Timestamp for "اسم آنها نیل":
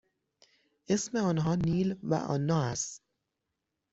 0.89-1.95